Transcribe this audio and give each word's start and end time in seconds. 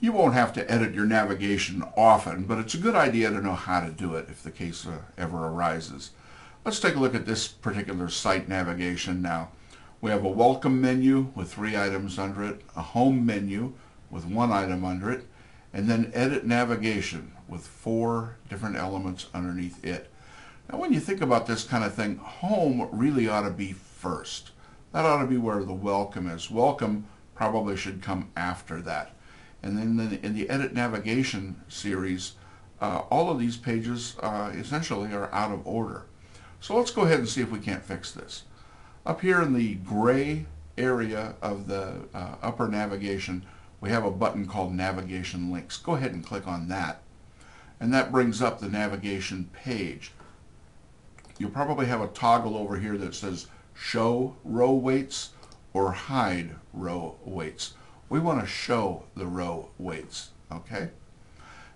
You 0.00 0.12
won't 0.12 0.34
have 0.34 0.52
to 0.54 0.70
edit 0.70 0.92
your 0.92 1.06
navigation 1.06 1.84
often, 1.96 2.44
but 2.44 2.58
it's 2.58 2.74
a 2.74 2.78
good 2.78 2.94
idea 2.94 3.30
to 3.30 3.40
know 3.40 3.54
how 3.54 3.80
to 3.80 3.90
do 3.90 4.16
it 4.16 4.26
if 4.28 4.42
the 4.42 4.50
case 4.50 4.86
uh, 4.86 4.98
ever 5.16 5.46
arises. 5.46 6.10
Let's 6.64 6.80
take 6.80 6.96
a 6.96 6.98
look 6.98 7.14
at 7.14 7.26
this 7.26 7.48
particular 7.48 8.08
site 8.08 8.48
navigation 8.48 9.22
now. 9.22 9.50
We 10.00 10.10
have 10.10 10.24
a 10.24 10.28
welcome 10.28 10.80
menu 10.80 11.32
with 11.34 11.54
three 11.54 11.76
items 11.76 12.18
under 12.18 12.44
it, 12.44 12.62
a 12.76 12.82
home 12.82 13.24
menu 13.24 13.72
with 14.10 14.26
one 14.26 14.52
item 14.52 14.84
under 14.84 15.10
it, 15.10 15.26
and 15.72 15.88
then 15.88 16.10
edit 16.12 16.44
navigation 16.44 17.32
with 17.48 17.66
four 17.66 18.36
different 18.50 18.76
elements 18.76 19.26
underneath 19.32 19.82
it. 19.84 20.10
Now 20.70 20.78
when 20.78 20.92
you 20.92 21.00
think 21.00 21.22
about 21.22 21.46
this 21.46 21.64
kind 21.64 21.84
of 21.84 21.94
thing, 21.94 22.16
home 22.16 22.88
really 22.92 23.28
ought 23.28 23.42
to 23.42 23.50
be 23.50 23.72
first. 23.72 24.50
That 24.92 25.04
ought 25.04 25.22
to 25.22 25.26
be 25.26 25.38
where 25.38 25.64
the 25.64 25.72
welcome 25.72 26.28
is. 26.28 26.50
Welcome 26.50 27.06
probably 27.34 27.76
should 27.76 28.02
come 28.02 28.30
after 28.36 28.80
that. 28.82 29.12
And 29.64 29.78
then 29.78 30.18
in 30.22 30.34
the 30.34 30.50
edit 30.50 30.74
navigation 30.74 31.56
series, 31.68 32.34
uh, 32.82 32.98
all 33.10 33.30
of 33.30 33.38
these 33.38 33.56
pages 33.56 34.14
uh, 34.20 34.52
essentially 34.54 35.10
are 35.14 35.32
out 35.32 35.52
of 35.52 35.66
order. 35.66 36.04
So 36.60 36.76
let's 36.76 36.90
go 36.90 37.02
ahead 37.02 37.20
and 37.20 37.28
see 37.28 37.40
if 37.40 37.50
we 37.50 37.60
can't 37.60 37.82
fix 37.82 38.12
this. 38.12 38.42
Up 39.06 39.22
here 39.22 39.40
in 39.40 39.54
the 39.54 39.76
gray 39.76 40.44
area 40.76 41.36
of 41.40 41.66
the 41.66 41.94
uh, 42.12 42.34
upper 42.42 42.68
navigation, 42.68 43.46
we 43.80 43.88
have 43.88 44.04
a 44.04 44.10
button 44.10 44.46
called 44.46 44.74
Navigation 44.74 45.50
Links. 45.50 45.78
Go 45.78 45.94
ahead 45.94 46.12
and 46.12 46.26
click 46.26 46.46
on 46.46 46.68
that. 46.68 47.00
And 47.80 47.92
that 47.94 48.12
brings 48.12 48.42
up 48.42 48.60
the 48.60 48.68
navigation 48.68 49.48
page. 49.54 50.12
You'll 51.38 51.50
probably 51.50 51.86
have 51.86 52.02
a 52.02 52.08
toggle 52.08 52.58
over 52.58 52.76
here 52.76 52.98
that 52.98 53.14
says 53.14 53.46
Show 53.72 54.36
Row 54.44 54.74
Weights 54.74 55.30
or 55.72 55.92
Hide 55.92 56.56
Row 56.74 57.16
Weights. 57.24 57.72
We 58.14 58.20
want 58.20 58.40
to 58.42 58.46
show 58.46 59.06
the 59.16 59.26
row 59.26 59.70
weights, 59.76 60.30
okay? 60.52 60.90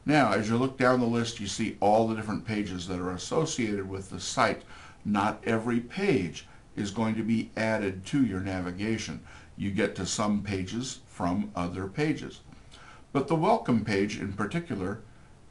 Now, 0.06 0.30
as 0.30 0.48
you 0.48 0.56
look 0.56 0.78
down 0.78 1.00
the 1.00 1.06
list, 1.06 1.40
you 1.40 1.48
see 1.48 1.76
all 1.80 2.06
the 2.06 2.14
different 2.14 2.44
pages 2.44 2.86
that 2.86 3.00
are 3.00 3.10
associated 3.10 3.88
with 3.88 4.10
the 4.10 4.20
site. 4.20 4.62
Not 5.04 5.42
every 5.44 5.80
page 5.80 6.46
is 6.76 6.92
going 6.92 7.16
to 7.16 7.24
be 7.24 7.50
added 7.56 8.06
to 8.06 8.24
your 8.24 8.38
navigation. 8.38 9.20
You 9.56 9.72
get 9.72 9.96
to 9.96 10.06
some 10.06 10.44
pages 10.44 11.00
from 11.08 11.50
other 11.56 11.88
pages. 11.88 12.42
But 13.12 13.26
the 13.26 13.34
welcome 13.34 13.84
page 13.84 14.20
in 14.20 14.32
particular 14.32 15.00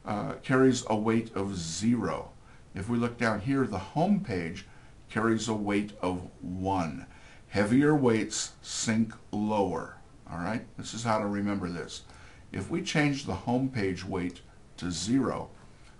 uh, 0.06 0.36
carries 0.42 0.84
a 0.88 0.96
weight 0.96 1.36
of 1.36 1.54
zero. 1.54 2.30
If 2.74 2.88
we 2.88 2.96
look 2.96 3.18
down 3.18 3.40
here, 3.40 3.66
the 3.66 3.78
home 3.78 4.20
page 4.20 4.64
carries 5.10 5.48
a 5.48 5.54
weight 5.54 5.92
of 6.00 6.30
one. 6.40 7.04
Heavier 7.48 7.94
weights 7.94 8.52
sink 8.62 9.12
lower. 9.30 9.97
All 10.30 10.38
right, 10.38 10.64
this 10.76 10.92
is 10.92 11.04
how 11.04 11.18
to 11.18 11.26
remember 11.26 11.68
this. 11.68 12.02
If 12.52 12.70
we 12.70 12.82
change 12.82 13.24
the 13.24 13.34
home 13.34 13.68
page 13.68 14.04
weight 14.04 14.40
to 14.76 14.90
zero 14.90 15.50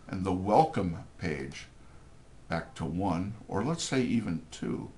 and 0.06 0.24
the 0.24 0.32
welcome 0.32 0.98
page 1.18 1.66
back 2.48 2.74
to 2.74 2.84
one, 2.84 3.34
or 3.46 3.64
let's 3.64 3.84
say 3.84 4.02
even 4.02 4.42
two, 4.50 4.90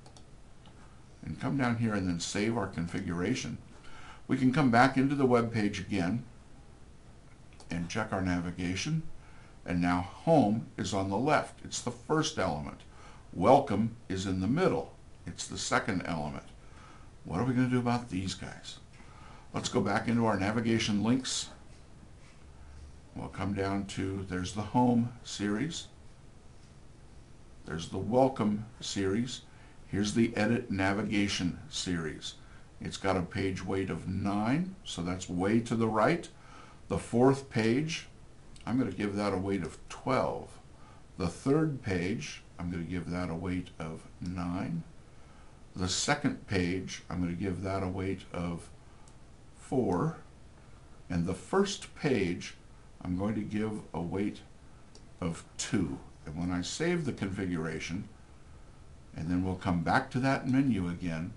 and 1.24 1.40
come 1.40 1.56
down 1.56 1.76
here 1.76 1.94
and 1.94 2.08
then 2.08 2.20
save 2.20 2.56
our 2.56 2.66
configuration. 2.66 3.58
We 4.26 4.36
can 4.36 4.52
come 4.52 4.70
back 4.70 4.96
into 4.96 5.14
the 5.14 5.26
web 5.26 5.52
page 5.52 5.80
again 5.80 6.24
and 7.70 7.88
check 7.88 8.12
our 8.12 8.22
navigation. 8.22 9.02
And 9.66 9.80
now 9.80 10.00
home 10.00 10.68
is 10.76 10.94
on 10.94 11.10
the 11.10 11.18
left. 11.18 11.60
It's 11.64 11.82
the 11.82 11.90
first 11.90 12.38
element. 12.38 12.80
Welcome 13.32 13.96
is 14.08 14.26
in 14.26 14.40
the 14.40 14.46
middle. 14.46 14.94
It's 15.26 15.46
the 15.46 15.58
second 15.58 16.02
element. 16.06 16.44
What 17.24 17.40
are 17.40 17.44
we 17.44 17.54
going 17.54 17.68
to 17.68 17.74
do 17.74 17.78
about 17.78 18.08
these 18.08 18.34
guys? 18.34 18.78
Let's 19.52 19.68
go 19.68 19.80
back 19.80 20.06
into 20.06 20.26
our 20.26 20.38
navigation 20.38 21.02
links. 21.02 21.48
We'll 23.16 23.28
come 23.28 23.52
down 23.52 23.86
to, 23.86 24.24
there's 24.28 24.52
the 24.52 24.62
home 24.62 25.12
series. 25.24 25.88
There's 27.66 27.88
the 27.88 27.98
welcome 27.98 28.66
series. 28.80 29.40
Here's 29.88 30.14
the 30.14 30.36
Edit 30.36 30.70
Navigation 30.70 31.58
series. 31.68 32.34
It's 32.80 32.96
got 32.96 33.16
a 33.16 33.22
page 33.22 33.64
weight 33.64 33.90
of 33.90 34.06
9, 34.06 34.76
so 34.84 35.02
that's 35.02 35.28
way 35.28 35.58
to 35.60 35.74
the 35.74 35.88
right. 35.88 36.28
The 36.86 36.98
fourth 36.98 37.50
page, 37.50 38.06
I'm 38.64 38.78
going 38.78 38.90
to 38.90 38.96
give 38.96 39.16
that 39.16 39.34
a 39.34 39.38
weight 39.38 39.64
of 39.64 39.78
12. 39.88 40.48
The 41.18 41.26
third 41.26 41.82
page, 41.82 42.44
I'm 42.56 42.70
going 42.70 42.84
to 42.84 42.90
give 42.90 43.10
that 43.10 43.30
a 43.30 43.34
weight 43.34 43.70
of 43.80 44.02
9. 44.20 44.84
The 45.74 45.88
second 45.88 46.46
page, 46.46 47.02
I'm 47.10 47.20
going 47.20 47.36
to 47.36 47.42
give 47.42 47.62
that 47.62 47.82
a 47.82 47.88
weight 47.88 48.20
of 48.32 48.70
4. 49.70 50.16
And 51.08 51.26
the 51.26 51.34
first 51.34 51.94
page, 51.94 52.54
I'm 53.04 53.16
going 53.16 53.36
to 53.36 53.40
give 53.40 53.82
a 53.94 54.00
weight 54.00 54.40
of 55.20 55.44
2. 55.58 55.96
And 56.26 56.36
when 56.36 56.50
I 56.50 56.62
save 56.62 57.04
the 57.04 57.12
configuration, 57.12 58.08
and 59.16 59.30
then 59.30 59.44
we'll 59.44 59.54
come 59.54 59.82
back 59.82 60.10
to 60.10 60.18
that 60.18 60.48
menu 60.48 60.88
again, 60.88 61.32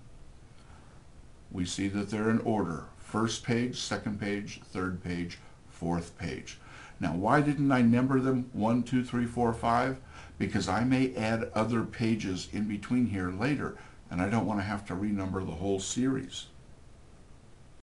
we 1.52 1.64
see 1.64 1.86
that 1.86 2.10
they're 2.10 2.28
in 2.28 2.40
order. 2.40 2.86
First 2.98 3.44
page, 3.44 3.80
second 3.80 4.20
page, 4.20 4.60
third 4.64 5.04
page, 5.04 5.38
fourth 5.68 6.18
page. 6.18 6.58
Now 6.98 7.14
why 7.14 7.40
didn't 7.40 7.70
I 7.70 7.82
number 7.82 8.18
them 8.18 8.50
1, 8.52 8.82
2, 8.82 9.04
3, 9.04 9.26
4, 9.26 9.52
5? 9.52 9.96
Because 10.38 10.68
I 10.68 10.82
may 10.82 11.14
add 11.14 11.52
other 11.54 11.84
pages 11.84 12.48
in 12.52 12.66
between 12.66 13.06
here 13.06 13.30
later 13.30 13.76
and 14.10 14.20
I 14.20 14.28
don't 14.28 14.46
want 14.46 14.58
to 14.58 14.64
have 14.64 14.84
to 14.86 14.94
renumber 14.94 15.46
the 15.46 15.52
whole 15.52 15.78
series. 15.78 16.46